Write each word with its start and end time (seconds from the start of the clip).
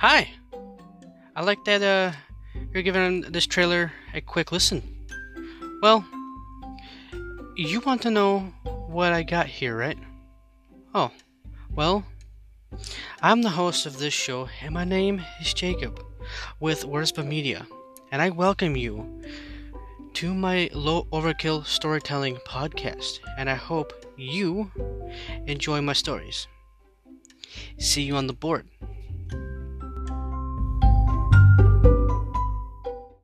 Hi. 0.00 0.30
I 1.36 1.42
like 1.42 1.62
that 1.66 1.82
uh 1.82 2.12
you're 2.72 2.82
giving 2.82 3.20
this 3.20 3.46
trailer 3.46 3.92
a 4.14 4.22
quick 4.22 4.50
listen. 4.50 4.80
Well, 5.82 6.06
you 7.54 7.80
want 7.80 8.00
to 8.02 8.10
know 8.10 8.38
what 8.88 9.12
I 9.12 9.22
got 9.22 9.46
here, 9.46 9.76
right? 9.76 9.98
Oh, 10.94 11.10
well, 11.76 12.06
I'm 13.20 13.42
the 13.42 13.50
host 13.50 13.84
of 13.84 13.98
this 13.98 14.14
show, 14.14 14.48
and 14.62 14.72
my 14.72 14.84
name 14.84 15.20
is 15.38 15.52
Jacob 15.52 16.02
with 16.60 16.86
Wierzba 16.86 17.22
Media, 17.22 17.66
and 18.10 18.22
I 18.22 18.30
welcome 18.30 18.76
you 18.76 19.20
to 20.14 20.32
my 20.32 20.70
low 20.72 21.08
overkill 21.12 21.66
storytelling 21.66 22.36
podcast, 22.48 23.20
and 23.36 23.50
I 23.50 23.54
hope 23.54 23.92
you 24.16 24.70
enjoy 25.46 25.82
my 25.82 25.92
stories. 25.92 26.48
See 27.76 28.04
you 28.04 28.16
on 28.16 28.28
the 28.28 28.32
board. 28.32 28.66